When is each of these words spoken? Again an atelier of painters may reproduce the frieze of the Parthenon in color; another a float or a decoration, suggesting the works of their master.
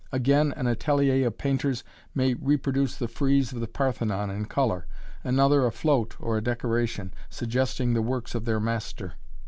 Again 0.11 0.51
an 0.57 0.65
atelier 0.65 1.27
of 1.27 1.37
painters 1.37 1.83
may 2.15 2.33
reproduce 2.33 2.95
the 2.97 3.07
frieze 3.07 3.53
of 3.53 3.59
the 3.59 3.67
Parthenon 3.67 4.31
in 4.31 4.45
color; 4.45 4.87
another 5.23 5.63
a 5.67 5.71
float 5.71 6.15
or 6.19 6.39
a 6.39 6.43
decoration, 6.43 7.13
suggesting 7.29 7.93
the 7.93 8.01
works 8.01 8.33
of 8.33 8.45
their 8.45 8.59
master. 8.59 9.13